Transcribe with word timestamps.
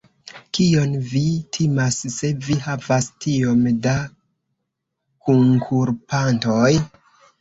Kion 0.57 0.93
vi 1.09 1.21
timas, 1.57 1.97
se 2.15 2.31
vi 2.47 2.57
havas 2.67 3.09
tiom 3.25 3.61
da 3.85 3.95
kunkulpantoj? 5.29 6.71